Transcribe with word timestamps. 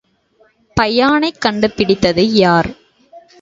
பையானைக் 0.77 1.41
கண்டுபிடித்தது 1.45 2.25
யார்? 2.33 2.71